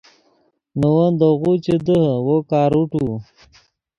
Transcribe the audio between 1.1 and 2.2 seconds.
دے غو چے دیہے